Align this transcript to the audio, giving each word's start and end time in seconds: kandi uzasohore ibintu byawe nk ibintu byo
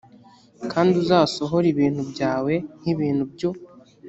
kandi 0.71 0.93
uzasohore 1.03 1.65
ibintu 1.73 2.01
byawe 2.11 2.53
nk 2.79 2.85
ibintu 2.93 3.23
byo 3.33 3.49